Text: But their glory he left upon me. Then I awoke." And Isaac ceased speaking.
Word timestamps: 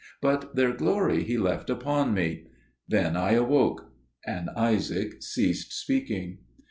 But 0.19 0.55
their 0.55 0.73
glory 0.73 1.21
he 1.23 1.37
left 1.37 1.69
upon 1.69 2.15
me. 2.15 2.47
Then 2.87 3.15
I 3.15 3.33
awoke." 3.33 3.91
And 4.25 4.49
Isaac 4.57 5.21
ceased 5.21 5.73
speaking. 5.79 6.39